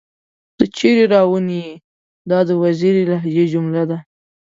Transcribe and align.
تۀ 0.57 0.65
چېرې 0.77 1.03
راوون 1.13 1.47
ئې؟ 1.57 1.69
دا 2.29 2.39
د 2.47 2.49
وزيري 2.63 3.03
لهجې 3.11 3.45
جمله 3.53 3.83
ده 3.89 3.97